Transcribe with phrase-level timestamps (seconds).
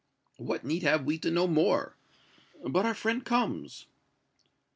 [0.37, 1.95] What need have we to know more?
[2.67, 3.85] But our friend comes."